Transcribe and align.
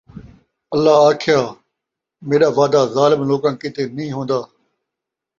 اَللہ 0.73 0.95
آکھیا، 1.07 1.39
میݙا 2.27 2.49
وعدہ 2.57 2.81
ظالم 2.95 3.21
لوکاں 3.29 3.53
کِیتے 3.59 3.83
نھیں 3.95 4.13
ہوندا۔ 4.15 4.39